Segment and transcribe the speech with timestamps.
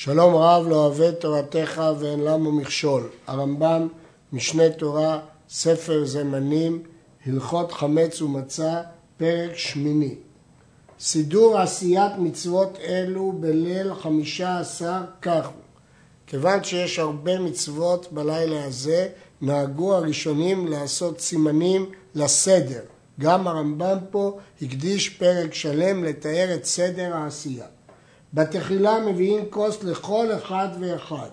[0.00, 3.08] שלום רב לא אוהב תורתך ואין למה מכשול.
[3.26, 3.88] הרמב"ם,
[4.32, 6.82] משנה תורה, ספר זמנים,
[7.26, 8.80] הלכות חמץ ומצה,
[9.16, 10.14] פרק שמיני.
[11.00, 15.62] סידור עשיית מצוות אלו בליל חמישה עשר כך הוא.
[16.26, 19.08] כיוון שיש הרבה מצוות בלילה הזה,
[19.40, 22.82] נהגו הראשונים לעשות סימנים לסדר.
[23.20, 27.66] גם הרמב"ם פה הקדיש פרק שלם לתאר את סדר העשייה.
[28.34, 31.28] בתחילה מביאים כוס לכל אחד ואחד.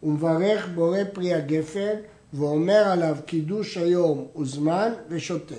[0.00, 1.94] הוא מברך בורא פרי הגפן
[2.32, 5.54] ואומר עליו קידוש היום וזמן ושותה.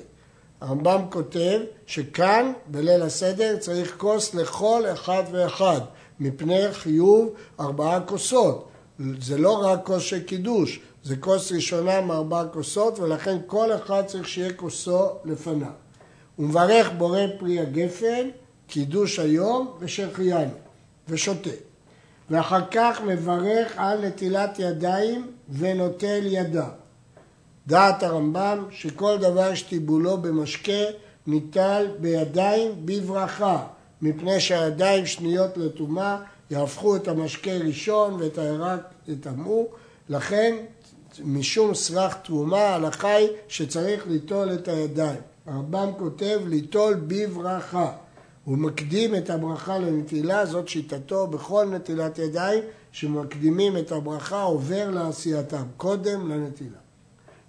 [0.61, 5.79] הרמב"ם כותב שכאן בליל הסדר צריך כוס לכל אחד ואחד
[6.19, 8.67] מפני חיוב ארבעה כוסות.
[9.19, 14.27] זה לא רק כוס של קידוש, זה כוס ראשונה מארבע כוסות ולכן כל אחד צריך
[14.27, 15.67] שיהיה כוסו לפניו.
[16.35, 18.29] הוא מברך בורא פרי הגפן,
[18.67, 20.62] קידוש היום ושהחיינו.
[21.09, 21.49] ושותה.
[22.29, 26.69] ואחר כך מברך על נטילת ידיים ונוטל ידה.
[27.67, 30.83] דעת הרמב"ם שכל דבר שטיבולו במשקה
[31.27, 33.63] ניטל בידיים בברכה,
[34.01, 36.17] מפני שהידיים שניות לטומאה
[36.51, 39.67] יהפכו את המשקה ראשון ואת הירק יטמאו,
[40.09, 40.55] לכן
[41.23, 45.19] משום סרח תרומה ההלכה היא שצריך ליטול את הידיים.
[45.45, 47.91] הרמב"ם כותב ליטול בברכה.
[48.45, 55.63] הוא מקדים את הברכה לנטילה, זאת שיטתו בכל נטילת ידיים, שמקדימים את הברכה עובר לעשייתם,
[55.77, 56.77] קודם לנטילה.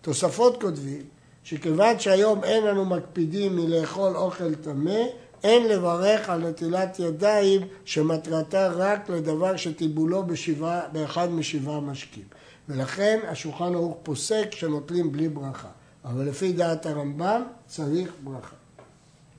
[0.01, 1.03] תוספות כותבים
[1.45, 5.01] שכיוון שהיום אין לנו מקפידים מלאכול אוכל טמא,
[5.45, 12.25] אין לברך על נטילת ידיים שמטרתה רק לדבר שטיבולו בשבעה, באחד משבעה משקים.
[12.69, 15.69] ולכן השולחן ערוך פוסק שנוטלים בלי ברכה.
[16.05, 18.57] אבל לפי דעת הרמב"ם צריך ברכה.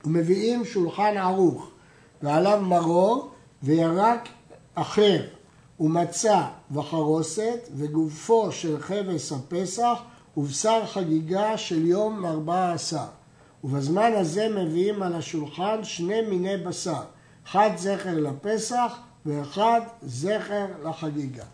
[0.06, 1.70] ומביאים שולחן ערוך
[2.22, 3.30] ועליו מרור
[3.62, 4.28] וירק
[4.74, 5.22] אחר
[5.80, 9.98] ומצה וחרוסת וגופו של חבש הפסח
[10.36, 13.04] ובשר חגיגה של יום ארבע עשר.
[13.64, 17.02] ובזמן הזה מביאים על השולחן שני מיני בשר,
[17.46, 21.44] אחד זכר לפסח ואחד זכר לחגיגה.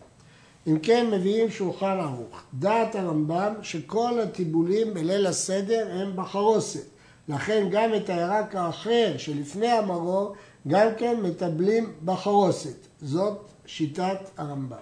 [0.67, 2.41] אם כן מביאים שולחן ערוך.
[2.53, 6.92] דעת הרמב"ם שכל הטיבולים בליל הסדר הם בחרוסת.
[7.27, 10.33] לכן גם את הירק האחר שלפני המרור
[10.67, 12.87] גם כן מטבלים בחרוסת.
[13.01, 14.77] זאת שיטת הרמב"ם.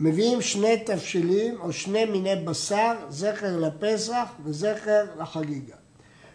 [0.00, 5.74] מביאים שני תבשילים או שני מיני בשר, זכר לפסח וזכר לחגיגה.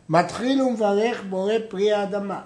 [0.10, 2.42] מתחיל ומברך בורא פרי האדמה,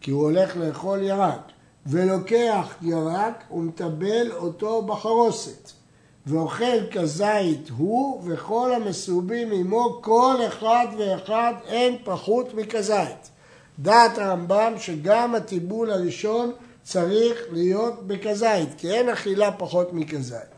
[0.00, 1.40] כי הוא הולך לאכול ירק,
[1.86, 5.83] ולוקח ירק ומטבל אותו בחרוסת.
[6.26, 13.30] ואוכל כזית הוא וכל המסובים עמו כל אחד ואחד אין פחות מכזית.
[13.78, 16.52] דעת הרמב"ם שגם הטיבול הראשון
[16.82, 20.54] צריך להיות בכזית, כי אין אכילה פחות מכזית.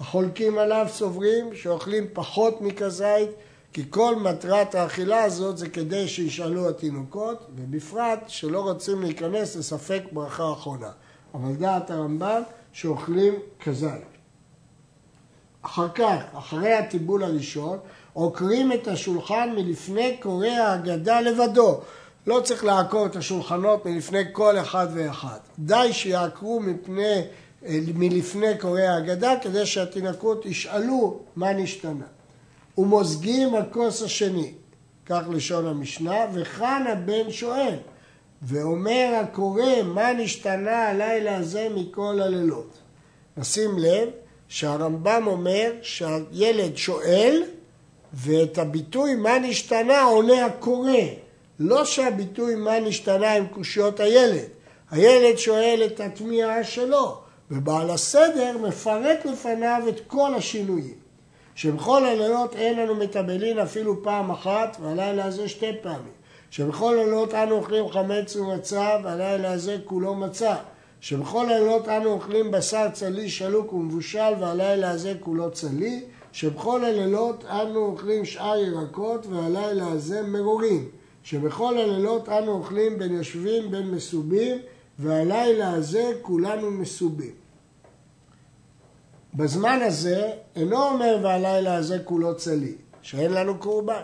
[0.00, 3.30] החולקים עליו סוברים שאוכלים פחות מכזית,
[3.72, 10.52] כי כל מטרת האכילה הזאת זה כדי שישאלו התינוקות, ובפרט שלא רוצים להיכנס לספק ברכה
[10.52, 10.90] אחרונה.
[11.34, 12.42] אבל דעת הרמב"ם
[12.72, 14.17] שאוכלים כזית.
[15.62, 17.78] אחר כך, אחרי הטיבול הראשון,
[18.12, 21.80] עוקרים את השולחן מלפני קורא ההגדה לבדו.
[22.26, 25.38] לא צריך לעקור את השולחנות מלפני כל אחד ואחד.
[25.58, 27.22] די שיעקרו מפני,
[27.94, 32.04] מלפני קורא ההגדה כדי שהתינוקות ישאלו מה נשתנה.
[32.78, 34.52] ומוזגים הכוס השני,
[35.06, 37.74] כך לשון המשנה, וכאן הבן שואל,
[38.42, 42.78] ואומר הקורא מה נשתנה הלילה הזה מכל הלילות.
[43.36, 44.08] נשים לב
[44.48, 47.42] שהרמב"ם אומר שהילד שואל
[48.14, 50.90] ואת הביטוי מה נשתנה עונה הקורא,
[51.60, 54.48] לא שהביטוי מה נשתנה עם קושיות הילד.
[54.90, 57.18] הילד שואל את התמיהה שלו,
[57.50, 60.94] ובעל הסדר מפרט לפניו את כל השינויים.
[61.54, 66.12] שבכל הלילות אין לנו מטבלין אפילו פעם אחת, והלילה הזה שתי פעמים.
[66.50, 70.54] שבכל הלילות אנו אוכלים חמץ ומצה, והלילה הזה כולו מצה.
[71.00, 77.78] שבכל הלילות אנו אוכלים בשר צלי שלוק ומבושל והלילה הזה כולו צלי, שבכל הלילות אנו
[77.86, 80.88] אוכלים שאר ירקות והלילה הזה מרורים,
[81.22, 84.58] שבכל הלילות אנו אוכלים בין יושבים בין מסובים
[84.98, 87.32] והלילה הזה כולנו מסובים.
[89.34, 94.02] בזמן הזה אינו אומר והלילה הזה כולו צלי, שאין לנו קורבן.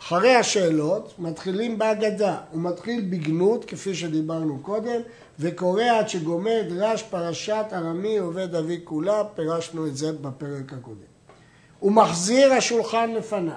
[0.00, 5.00] אחרי השאלות מתחילים בהגדה, הוא מתחיל בגנות כפי שדיברנו קודם
[5.38, 11.08] וקורא עד שגומר דרש פרשת ארמי עובד אבי כולה, פירשנו את זה בפרק הקודם.
[11.80, 13.54] הוא מחזיר השולחן לפניו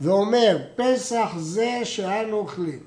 [0.00, 2.80] ואומר פסח זה שאנו אוכלים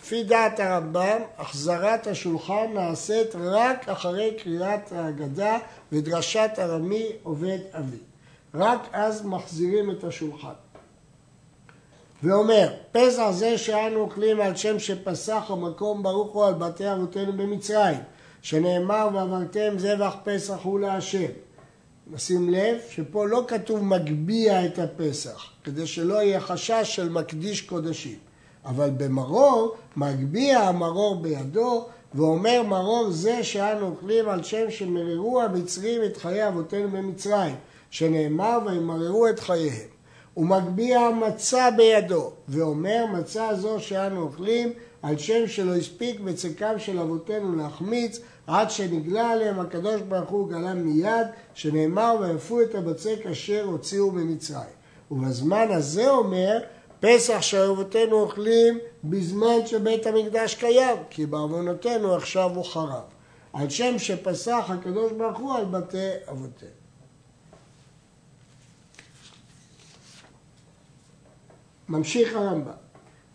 [0.00, 5.58] לפי דעת הרמב"ם, החזרת השולחן נעשית רק אחרי קריאת ההגדה
[5.92, 7.96] ודרשת ארמי עובד אבי.
[8.54, 10.52] רק אז מחזירים את השולחן.
[12.24, 17.98] ואומר, פסח זה שאנו אוכלים על שם שפסח המקום ברוך הוא על בתי אבותינו במצרים,
[18.42, 21.30] שנאמר ועברתם זבח פסח הוא להשם.
[22.12, 28.18] נשים לב שפה לא כתוב מגביה את הפסח, כדי שלא יהיה חשש של מקדיש קודשים.
[28.64, 31.84] אבל במרור מגביה המרור בידו
[32.14, 37.54] ואומר מרור זה שאנו אוכלים על שם שמררו המצרים את חיי אבותינו במצרים,
[37.90, 39.93] שנאמר וימררו את חייהם.
[40.34, 44.72] הוא מגביה מצה בידו, ואומר מצה זו שאנו אוכלים
[45.02, 50.86] על שם שלא הספיק בצקם של אבותינו להחמיץ עד שנגלה עליהם הקדוש ברוך הוא גלם
[50.86, 54.74] מיד, שנאמר ויפו את הבצק אשר הוציאו ממצרים.
[55.10, 56.58] ובזמן הזה אומר
[57.00, 63.02] פסח שאבותינו אוכלים בזמן שבית המקדש קיים, כי בעוונותינו עכשיו הוא חרב.
[63.52, 66.83] על שם שפסח הקדוש ברוך הוא על בתי אבותינו.
[71.88, 72.72] ממשיך הרמב"ם,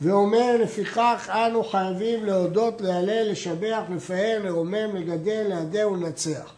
[0.01, 6.53] ואומר לפיכך אנו חייבים להודות, להלל, לשבח, לפאר, לרומם, לגדל, להדר ולנצח.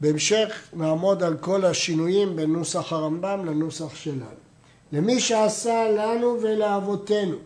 [0.00, 4.40] בהמשך נעמוד על כל השינויים בין נוסח הרמב"ם לנוסח שלנו.
[4.92, 7.36] למי שעשה לנו ולאבותינו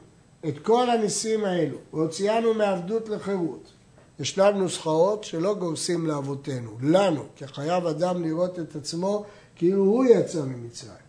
[0.49, 3.73] את כל הניסים האלו, והוציאנו מעבדות לחירות.
[4.21, 9.25] ישנן נוסחאות שלא גורסים לאבותינו, לנו, כי חייב אדם לראות את עצמו
[9.57, 11.04] כאילו הוא יצא ממצרים.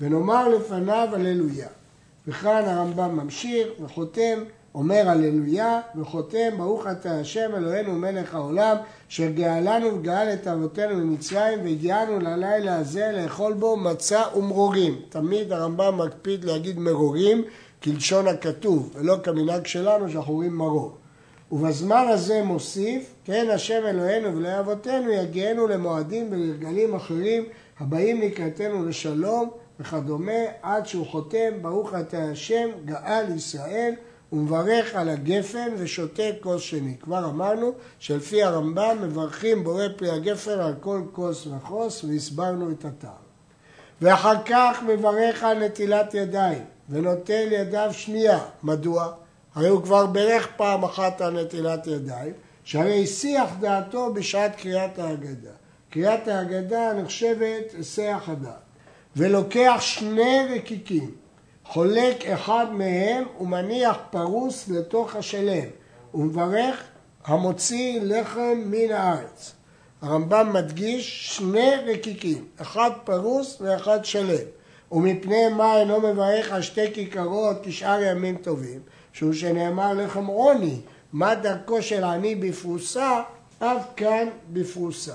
[0.00, 1.68] ונאמר לפניו הללויה.
[2.28, 4.38] וכאן הרמב"ם ממשיך וחותם,
[4.74, 8.76] אומר הללויה, וחותם ברוך אתה השם אלוהינו מלך העולם,
[9.08, 15.00] שגאלנו וגאל את אבותינו ממצרים והגיענו ללילה הזה לאכול בו מצה ומרורים.
[15.08, 17.44] תמיד הרמב"ם מקפיד להגיד מרורים
[17.82, 20.92] כלשון הכתוב, ולא כמנהג שלנו שאנחנו אומרים מרור.
[21.52, 27.44] ובזמן הזה מוסיף, כן השם אלוהינו ולאבותינו אבותינו יגיענו למועדים ולרגלים אחרים
[27.80, 29.50] הבאים לקראתנו לשלום
[29.80, 33.94] וכדומה, עד שהוא חותם, ברוך אתה השם, גאל ישראל,
[34.32, 36.96] ומברך על הגפן ושותה כוס שני.
[37.00, 43.30] כבר אמרנו שלפי הרמב"ם מברכים בורא פרי הגפן על כל כוס וכוס, והסברנו את הטעם.
[44.00, 48.38] ואחר כך מברך על נטילת ידיים, ונוטל ידיו שנייה.
[48.62, 49.12] מדוע?
[49.54, 52.32] הרי הוא כבר בירך פעם אחת על נטילת ידיים,
[52.64, 55.50] שהרי הסיח דעתו בשעת קריאת ההגדה.
[55.90, 58.69] קריאת ההגדה נחשבת היסח הדעת.
[59.16, 61.10] ולוקח שני רקיקים,
[61.64, 65.68] חולק אחד מהם ומניח פרוס לתוך השלם,
[66.14, 66.82] ומברך
[67.24, 69.52] המוציא לחם מן הארץ.
[70.02, 74.44] הרמב"ם מדגיש שני רקיקים, אחד פרוס ואחד שלם.
[74.92, 78.80] ומפני מה אינו מברך על שתי כיכרות כשאר ימים טובים,
[79.12, 80.80] שהוא שנאמר לחם עוני,
[81.12, 83.22] מה דרכו של עני בפרוסה,
[83.58, 85.14] אף כאן בפרוסה.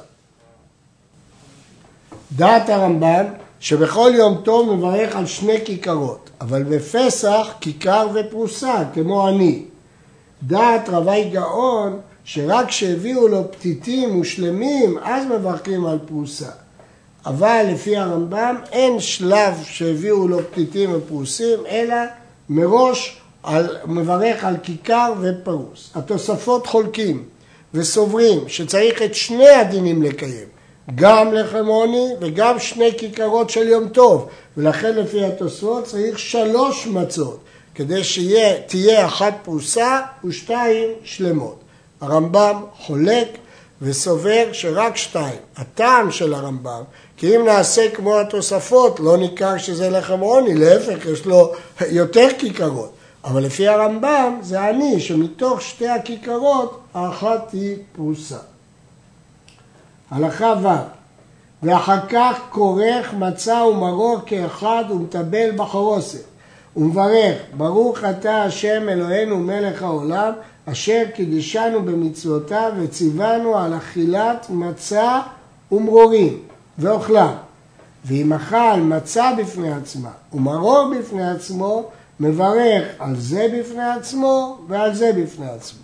[2.36, 3.26] דעת הרמב"ם
[3.60, 9.64] שבכל יום טוב מברך על שני כיכרות, אבל בפסח כיכר ופרוסה, כמו אני.
[10.44, 16.50] דעת רבי גאון, שרק כשהביאו לו פתיתים ושלמים, אז מברכים על פרוסה.
[17.26, 21.96] אבל לפי הרמב"ם אין שלב שהביאו לו פתיתים ופרוסים, אלא
[22.50, 25.92] מראש על, מברך על כיכר ופרוס.
[25.96, 27.24] התוספות חולקים
[27.74, 30.55] וסוברים שצריך את שני הדינים לקיים.
[30.96, 37.40] גם לחם עוני וגם שני כיכרות של יום טוב, ולכן לפי התוספות צריך שלוש מצות,
[37.76, 41.60] כדי שתהיה אחת פרוסה ושתיים שלמות.
[42.02, 43.28] הרמב"ם חולק
[43.82, 45.40] וסובר שרק שתיים.
[45.58, 46.84] הטעם של הרמב"ם,
[47.18, 51.54] כי אם נעשה כמו התוספות, לא ניכר שזה לחם עוני, להפך, יש לו
[51.90, 52.92] יותר כיכרות.
[53.24, 58.55] אבל לפי הרמב"ם זה אני, שמתוך שתי הכיכרות, האחת היא פרוסה.
[60.12, 60.68] הלכה ו'
[61.64, 66.24] ואחר כך כורך מצה ומרור כאחד ומטבל בחרוסת
[66.78, 70.34] ומברך ברוך אתה השם אלוהינו מלך העולם
[70.66, 75.22] אשר קידשנו במצוותיו וציוונו על אכילת מצה
[75.72, 76.40] ומרורים
[76.78, 77.34] ואוכלם
[78.06, 85.12] ואם אכל מצה בפני עצמה ומרור בפני עצמו מברך על זה בפני עצמו ועל זה
[85.14, 85.80] בפני עצמו.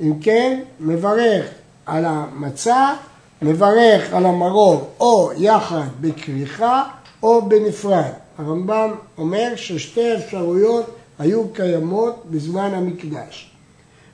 [0.00, 1.46] אם כן מברך
[1.86, 2.94] על המצה
[3.42, 6.82] מברך על המרור או יחד בכריכה
[7.22, 8.12] או בנפרד.
[8.38, 10.86] הרמב"ם אומר ששתי אפשרויות
[11.18, 13.50] היו קיימות בזמן המקדש.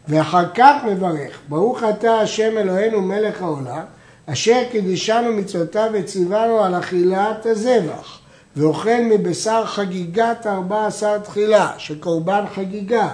[0.09, 3.83] ואחר כך מברך, ברוך אתה השם אלוהינו מלך העולם,
[4.27, 8.19] אשר קידישנו מצוותיו וציוונו על אכילת הזבח,
[8.57, 13.09] ואוכל מבשר חגיגת ארבע עשר תחילה, של קורבן חגיגה,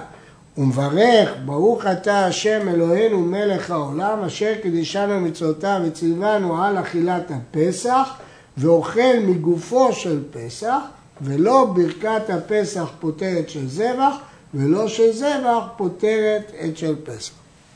[0.58, 8.08] ומברך, ברוך אתה השם אלוהינו מלך העולם, אשר קידישנו מצוותיו וציוונו על אכילת הפסח,
[8.56, 10.78] ואוכל מגופו של פסח,
[11.20, 14.16] ולא ברכת הפסח פותרת של זבח,
[14.54, 17.32] ולא של זבח פותרת את של פסח.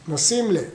[0.09, 0.71] נשים לב,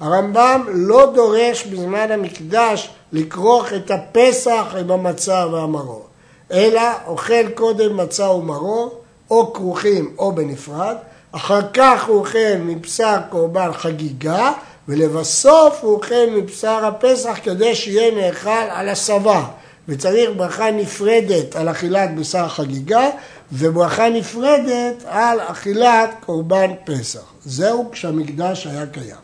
[0.00, 6.06] הרמב"ם לא דורש בזמן המקדש לכרוך את הפסח עם המצה והמרור,
[6.52, 10.96] אלא אוכל קודם מצה ומרור, או כרוכים או בנפרד,
[11.36, 14.52] אחר כך הוא אוכל מבשר קורבן חגיגה,
[14.88, 19.44] ולבסוף הוא אוכל מבשר הפסח כדי שיהיה נאכל על הסבה.
[19.88, 23.08] וצריך ברכה נפרדת על אכילת בשר חגיגה,
[23.52, 27.32] וברכה נפרדת על אכילת קורבן פסח.
[27.44, 29.16] זהו כשהמקדש היה קיים.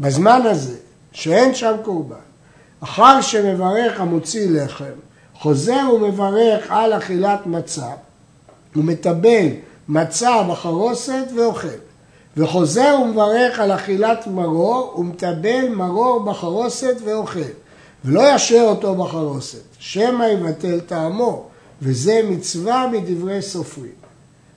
[0.00, 0.76] בזמן הזה,
[1.12, 2.16] שאין שם קורבן,
[2.80, 4.84] אחר שמברך המוציא לחם,
[5.34, 7.90] חוזר ומברך על אכילת מצה,
[8.74, 9.46] הוא מטבל
[9.88, 11.68] מצה בחרוסת ואוכל.
[12.36, 17.40] וחוזר ומברך על אכילת מרור, ומטבל מרור בחרוסת ואוכל.
[18.04, 21.44] ולא ישאיר אותו בחרוסת, שמא יבטל טעמו,
[21.82, 23.98] וזה מצווה מדברי סופרים.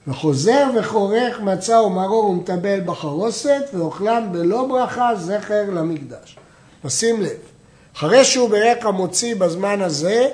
[0.07, 6.38] וחוזר וחורך מצה ומרור ומטבל בחרוסת, ואוכלם בלא ברכה זכר למקדש.
[6.83, 7.38] נשים לב,
[7.95, 10.27] אחרי שהוא בירך המוציא בזמן הזה,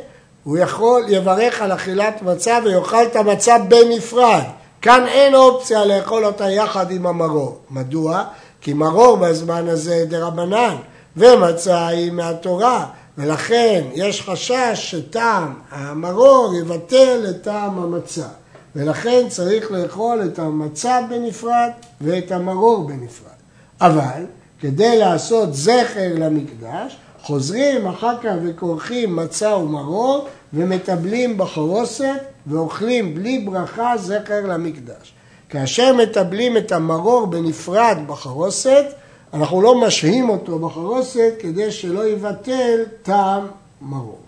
[0.44, 4.44] הוא יכול יברך על אכילת מצה ויאכל את המצה בנפרד.
[4.88, 7.58] כאן אין אופציה לאכול אותה יחד עם המרור.
[7.70, 8.24] מדוע?
[8.62, 10.76] כי מרור בזמן הזה דרבנן,
[11.18, 12.86] ומצה היא מהתורה,
[13.18, 18.28] ולכן יש חשש שטעם המרור יבטל את טעם המצה.
[18.76, 21.70] ולכן צריך לאכול את המצה בנפרד
[22.02, 23.38] ואת המרור בנפרד.
[23.82, 24.26] אבל
[24.60, 33.98] כדי לעשות זכר למקדש, חוזרים אחר כך וכורכים מצה ומרור ומטבלים בחרוסת ואוכלים בלי ברכה
[33.98, 35.14] זכר למקדש.
[35.50, 38.86] כאשר מטבלים את המרור בנפרד בחרוסת,
[39.34, 43.48] אנחנו לא משהים אותו בחרוסת כדי שלא יבטל טעם
[43.82, 44.20] מרור.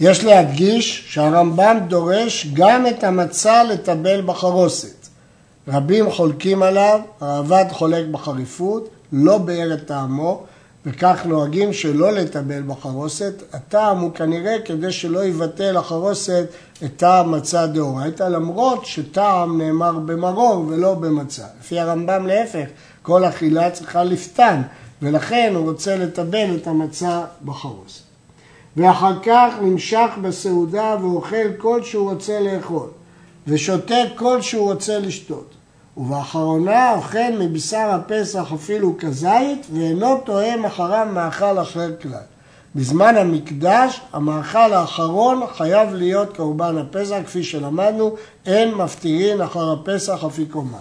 [0.00, 5.08] יש להדגיש שהרמב"ם דורש גם את המצה לטבל בחרוסת.
[5.68, 10.42] רבים חולקים עליו, הרעב"ד חולק בחריפות, לא באר את טעמו,
[10.86, 13.42] וכך נוהגים שלא לטבל בחרוסת.
[13.52, 16.44] הטעם הוא כנראה כדי שלא יבטל החרוסת
[16.84, 21.44] את טעם מצה דאורייתא, למרות שטעם נאמר במרור ולא במצה.
[21.60, 22.66] לפי הרמב"ם להפך,
[23.02, 24.62] כל אכילה צריכה לפתן,
[25.02, 28.02] ולכן הוא רוצה לטבל את המצה בחרוסת.
[28.76, 32.88] ואחר כך נמשך בסעודה ואוכל כל שהוא רוצה לאכול,
[33.46, 35.54] ושותה כל שהוא רוצה לשתות.
[35.96, 42.22] ובאחרונה אוכל מבשר הפסח אפילו כזית, ואינו תואם אחריו מאכל אחר כלל.
[42.74, 48.14] בזמן המקדש, המאכל האחרון חייב להיות קורבן הפסח, כפי שלמדנו,
[48.46, 50.78] אין מפטירין אחר הפסח אפיקומן.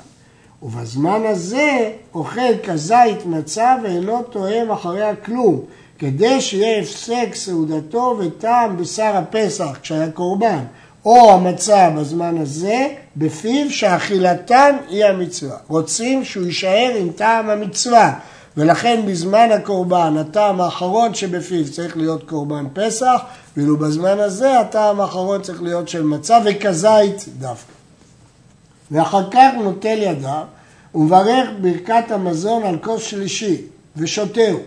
[0.63, 5.61] ובזמן הזה אוכל כזית מצה ואינו תואם אחריה כלום,
[5.99, 10.63] כדי שיהיה הפסק סעודתו וטעם בשר הפסח כשהיה קורבן,
[11.05, 15.57] או המצה בזמן הזה, בפיו שאכילתן היא המצווה.
[15.67, 18.13] רוצים שהוא יישאר עם טעם המצווה,
[18.57, 23.21] ולכן בזמן הקורבן הטעם האחרון שבפיו צריך להיות קורבן פסח,
[23.57, 27.73] ואילו בזמן הזה הטעם האחרון צריך להיות של מצה וכזית דווקא.
[28.91, 30.43] ואחר כך נוטל ידיו
[30.95, 33.61] ומברך ברכת המזון על כוס שלישי
[33.95, 34.59] ושותהו.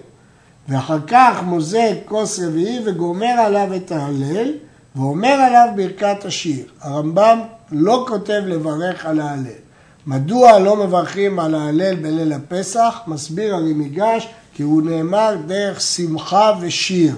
[0.68, 4.52] ואחר כך מוזג כוס רביעי וגומר עליו את ההלל
[4.96, 6.66] ואומר עליו ברכת השיר.
[6.80, 7.40] הרמב"ם
[7.72, 9.64] לא כותב לברך על ההלל.
[10.06, 13.00] מדוע לא מברכים על ההלל בליל הפסח?
[13.06, 17.14] מסביר הרימיגש כי הוא נאמר דרך שמחה ושיר.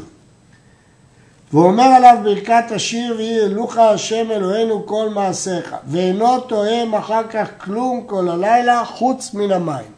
[1.52, 8.02] ואומר עליו ברכת השיר ויהי אלוך השם אלוהינו כל מעשיך ואינו תואם אחר כך כלום
[8.06, 9.90] כל הלילה חוץ מן המים.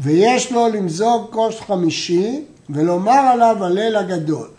[0.00, 4.55] ויש לו למזוג כוס חמישי ולומר עליו הלל הגדול.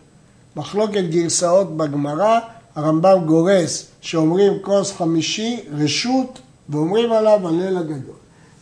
[0.57, 2.39] מחלוקת גרסאות בגמרא,
[2.75, 8.15] הרמב"ם גורס שאומרים כוס חמישי רשות ואומרים עליו הלל הגדול.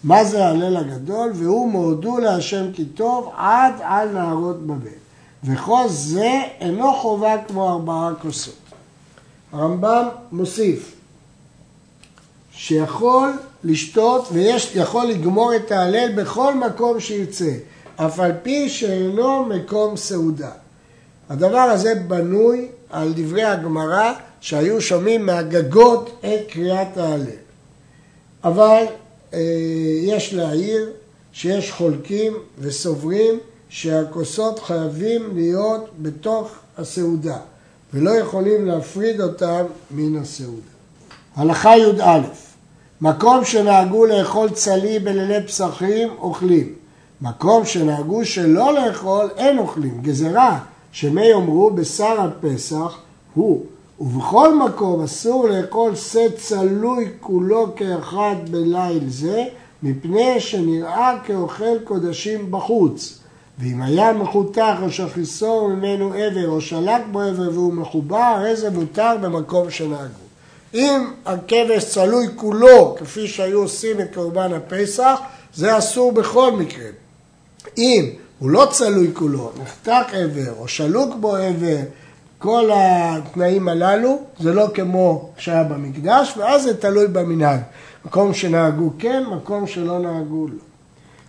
[0.03, 1.31] מה זה הלל הגדול?
[1.35, 4.87] והוא מועדו להשם כי טוב עד על נהרות בבל.
[5.43, 8.55] וכוס זה אינו חובה כמו ארבעה כוסות.
[9.51, 10.95] הרמב"ם מוסיף
[12.51, 13.33] שיכול
[13.63, 17.51] לשתות ויכול לגמור את ההלל בכל מקום שירצה,
[17.95, 20.51] אף על פי שאינו מקום סעודה.
[21.29, 27.25] הדבר הזה בנוי על דברי הגמרא שהיו שומעים מהגגות את קריאת ההלל.
[28.44, 28.84] אבל
[29.34, 29.39] אה,
[30.01, 30.89] יש להעיר
[31.34, 33.39] שיש חולקים וסוברים
[33.70, 37.38] שהכוסות חייבים להיות בתוך הסעודה
[37.94, 40.75] ולא יכולים להפריד אותם מן הסעודה.
[41.36, 42.20] הלכה י"א
[43.01, 46.74] מקום שנהגו לאכול צלי בלילי פסחים, אוכלים.
[47.22, 50.01] מקום שנהגו שלא לאכול, אין אוכלים.
[50.01, 50.60] גזרה
[50.95, 52.97] שמי יאמרו בשר הפסח
[53.33, 53.65] הוא.
[53.99, 59.43] ובכל מקום אסור לאכול שא צלוי כולו כאחד בליל זה,
[59.83, 63.19] מפני שנראה כאוכל קודשים בחוץ.
[63.59, 68.69] ואם היה מחותך או שחיסור ממנו עבר או שלק בו עבר והוא מחובר, הרי זה
[68.69, 70.25] מותר במקום שנהגו.
[70.73, 75.19] אם הכבש צלוי כולו, כפי שהיו עושים את קורבן הפסח,
[75.53, 76.89] זה אסור בכל מקרה.
[77.77, 78.09] אם
[78.39, 81.77] הוא לא צלוי כולו, נחתך עבר או שלוק בו עבר,
[82.38, 87.60] כל התנאים הללו, זה לא כמו שהיה במקדש, ואז זה תלוי במנהג.
[88.06, 90.54] מקום שנהגו כן, מקום שלא נהגו לא.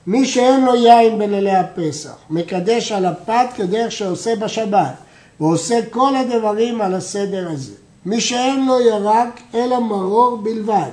[0.06, 4.94] מי שאין לו יין בלילי הפסח, מקדש על הפת כדרך שעושה בשבת,
[5.40, 7.72] ועושה כל הדברים על הסדר הזה.
[8.06, 10.90] מי שאין לו ירק, אלא מרור בלבד.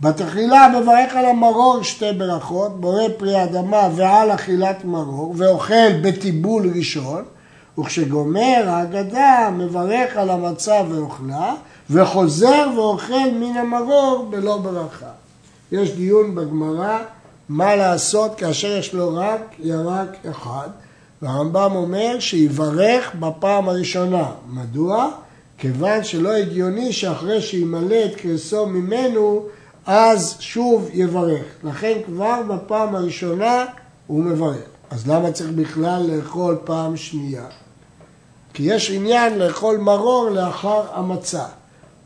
[0.00, 7.24] בתחילה מברך על המרור שתי ברכות, בורא פרי אדמה ועל אכילת מרור, ואוכל בטיבול ראשון,
[7.78, 11.54] וכשגומר ההגדה מברך על המצה ואוכלה,
[11.90, 15.10] וחוזר ואוכל מן המרור בלא ברכה.
[15.72, 16.98] יש דיון בגמרא
[17.48, 20.68] מה לעשות כאשר יש לו רק ירק אחד,
[21.22, 24.24] והרמב"ם אומר שיברך בפעם הראשונה.
[24.48, 25.10] מדוע?
[25.58, 29.42] כיוון שלא הגיוני שאחרי שימלא את קרסו ממנו,
[29.92, 31.44] אז שוב יברך.
[31.64, 33.64] לכן כבר בפעם הראשונה
[34.06, 34.64] הוא מברך.
[34.90, 37.44] אז למה צריך בכלל לאכול פעם שנייה?
[38.54, 41.44] כי יש עניין לאכול מרור לאחר המצה.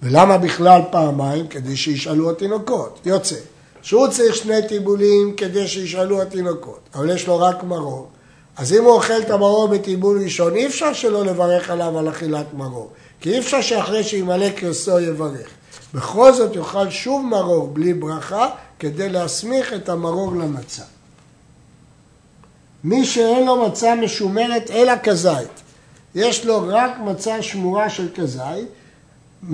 [0.03, 1.47] ולמה בכלל פעמיים?
[1.47, 3.01] כדי שישאלו התינוקות.
[3.07, 3.37] יוצא.
[3.83, 8.09] שהוא צריך שני טיבולים כדי שישאלו התינוקות, אבל יש לו רק מרור.
[8.57, 12.47] אז אם הוא אוכל את המרור בטיבול ראשון, אי אפשר שלא לברך עליו על אכילת
[12.55, 12.91] מרור.
[13.21, 15.49] כי אי אפשר שאחרי שימלא קרסו יברך.
[15.95, 18.49] בכל זאת יאכל שוב מרור בלי ברכה,
[18.79, 20.83] כדי להסמיך את המרור למצה.
[22.85, 25.63] מי שאין לו מצה משומרת אלא כזית,
[26.15, 28.69] יש לו רק מצה שמורה של כזית,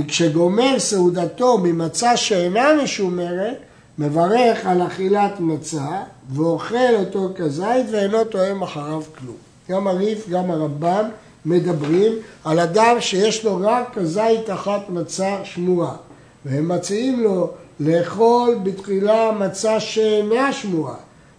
[0.08, 3.56] כשגומר סעודתו ממצה שאינה משומרת,
[3.98, 9.36] מברך על אכילת מצה ואוכל אותו כזית ואינו תואם אחריו כלום.
[9.70, 11.04] גם הריף, גם הרמב"ם
[11.44, 12.12] מדברים
[12.44, 15.96] על אדם שיש לו רק כזית אחת מצה שמורה
[16.44, 17.50] והם מציעים לו
[17.80, 20.94] לאכול בתחילה מצה שאינה שמורה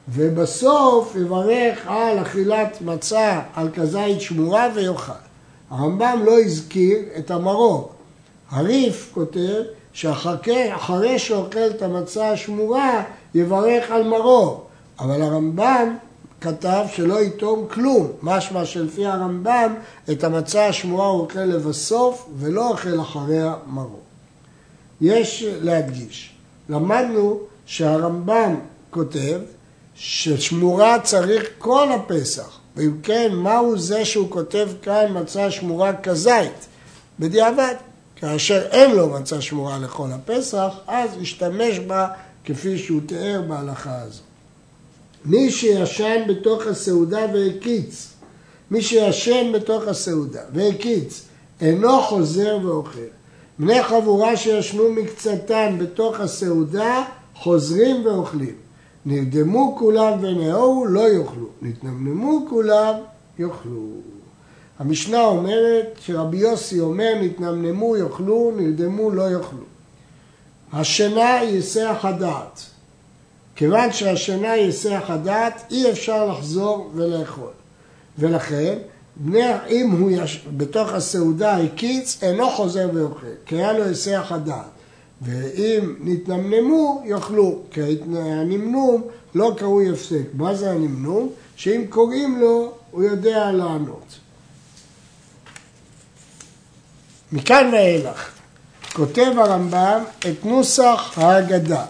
[0.10, 5.12] ובסוף יברך על אכילת מצה על כזית שמורה ויאכל.
[5.70, 7.92] הרמב"ם לא הזכיר את המרור.
[8.50, 9.62] הריף כותב
[9.94, 13.04] שאחרי שאוכל את המצה השמורה
[13.36, 14.68] יברך על מרור.
[15.00, 15.96] אבל הרמב"ם
[16.42, 19.74] כתב שלא יתום כלום, משמע שלפי הרמב"ם
[20.12, 24.11] את המצה השמורה הוא אוכל לבסוף ולא אוכל אחריה מרור.
[25.02, 26.30] יש להדגיש,
[26.70, 28.56] למדנו שהרמב"ם
[28.90, 29.40] כותב
[29.96, 36.68] ששמורה צריך כל הפסח, ואם כן, מהו זה שהוא כותב כאן מצה שמורה כזית?
[37.20, 37.76] בדיעבד.
[38.16, 42.08] כאשר אין לו מצה שמורה לכל הפסח, אז ישתמש בה
[42.46, 44.22] כפי שהוא תיאר בהלכה הזו.
[45.26, 48.08] מי שישן בתוך הסעודה והקיץ,
[48.72, 51.22] מי שישן בתוך הסעודה והקיץ,
[51.62, 53.21] אינו חוזר ואוכל.
[53.62, 57.04] בני חבורה שישנו מקצתן בתוך הסעודה,
[57.36, 58.56] חוזרים ואוכלים.
[59.06, 61.48] נרדמו כולם ונאוהו, לא יאכלו.
[61.62, 62.94] נתנמנמו כולם,
[63.40, 63.88] יאכלו.
[64.80, 69.64] המשנה אומרת שרבי יוסי אומר נתנמנמו יאכלו, נרדמו לא יאכלו.
[70.74, 72.62] השינה היא היסח הדעת.
[73.56, 77.52] כיוון שהשינה היא היסח הדעת, אי אפשר לחזור ולאכול.
[78.20, 78.78] ולכן,
[79.70, 84.66] אם הוא יש, בתוך הסעודה הקיץ, אינו חוזר ואוכל, כי היה לו היסח הדעת.
[85.22, 87.82] ואם נתנמנמו, יאכלו, כי
[88.16, 89.02] הנמנום
[89.36, 90.24] לא קרוי הפסק.
[90.34, 91.30] מה זה הנמנום?
[91.56, 94.20] שאם קוראים לו, הוא יודע לענות.
[97.32, 98.30] מכאן ואילך
[98.94, 101.86] כותב הרמב"ם את נוסח ההגדה.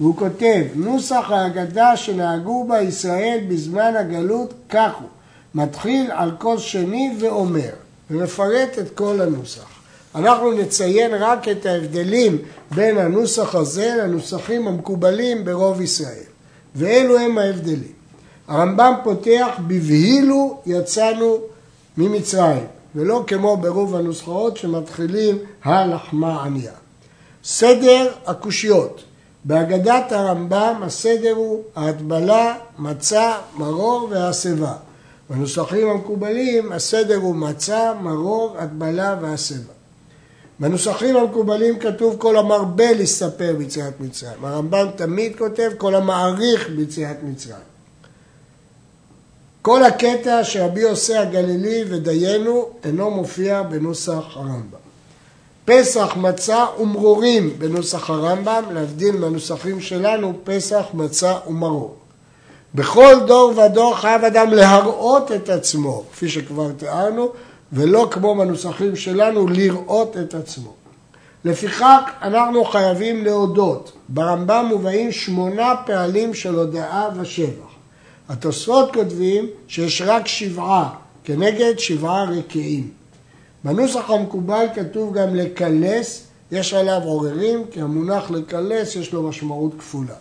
[0.00, 5.08] והוא כותב, נוסח ההגדה שנהגו בה ישראל בזמן הגלות כך הוא,
[5.54, 7.70] מתחיל על כל שני ואומר,
[8.10, 9.66] ומפרט את כל הנוסח.
[10.14, 12.38] אנחנו נציין רק את ההבדלים
[12.70, 16.24] בין הנוסח הזה לנוסחים המקובלים ברוב ישראל.
[16.74, 17.92] ואלו הם ההבדלים.
[18.48, 21.38] הרמב"ם פותח בבהילו יצאנו
[21.96, 22.66] ממצרים.
[22.94, 26.72] ולא כמו ברוב הנוסחאות שמתחילים הלחמה ענייה.
[27.44, 29.04] סדר הקושיות
[29.44, 34.72] בהגדת הרמב"ם הסדר הוא ההטבלה, מצה, מרור והסבה.
[35.30, 39.72] בנוסחים המקובלים הסדר הוא מצה, מרור, הטבלה והסבה.
[40.60, 44.44] בנוסחים המקובלים כתוב כל המרבה להסתפר ביציאת מצרים.
[44.44, 47.74] הרמב"ם תמיד כותב כל המעריך ביציאת מצרים.
[49.62, 54.78] כל הקטע שרבי יוסי הגלילי ודיינו אינו מופיע בנוסח הרמב"ם.
[55.64, 61.96] פסח, מצה ומרורים בנוסח הרמב"ם, להבדיל מהנוסחים שלנו, פסח, מצה ומרור.
[62.74, 67.28] בכל דור ודור חייב אדם להראות את עצמו, כפי שכבר תיארנו,
[67.72, 70.72] ולא כמו בנוסחים שלנו, לראות את עצמו.
[71.44, 73.92] לפיכך אנחנו חייבים להודות.
[74.08, 77.74] ברמב"ם מובאים שמונה פעלים של הודאה ושבח.
[78.28, 82.90] התוספות כותבים שיש רק שבעה כנגד שבעה רקיעים.
[83.64, 90.14] בנוסח המקובל כתוב גם לקלס, יש עליו עוררים, כי המונח לקלס יש לו משמעות כפולה.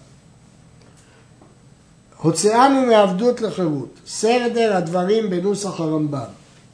[2.24, 6.24] הוצאנו מעבדות לחירות, סרדר הדברים בנוסח הרמב"ם,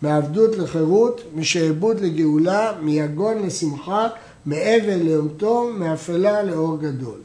[0.02, 4.08] מעבדות לחירות, משעבוד לגאולה, מיגון לשמחה,
[4.46, 7.20] מאבל ליום מאפלה לאור גדול.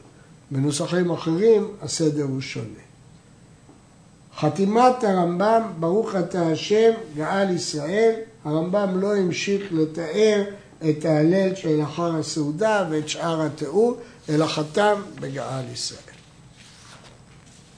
[0.51, 2.85] בנוסחים אחרים הסדר הוא שונה.
[4.37, 8.13] חתימת הרמב"ם, ברוך אתה השם, גאל ישראל,
[8.45, 10.43] הרמב"ם לא המשיך לתאר
[10.89, 13.97] את ההלל שלאחר הסעודה ואת שאר התיאור,
[14.29, 16.04] אלא חתם בגאל ישראל.